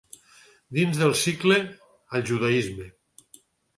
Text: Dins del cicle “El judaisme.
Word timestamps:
Dins 0.77 1.01
del 1.01 1.13
cicle 1.25 1.59
“El 2.21 2.27
judaisme. 2.31 2.89